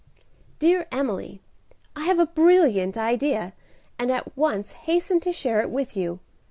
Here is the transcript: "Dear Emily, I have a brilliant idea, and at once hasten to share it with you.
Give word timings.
"Dear 0.57 0.87
Emily, 0.91 1.41
I 1.95 2.05
have 2.05 2.17
a 2.17 2.25
brilliant 2.25 2.97
idea, 2.97 3.53
and 3.99 4.11
at 4.11 4.35
once 4.35 4.71
hasten 4.71 5.19
to 5.19 5.31
share 5.31 5.61
it 5.61 5.69
with 5.69 5.95
you. 5.95 6.19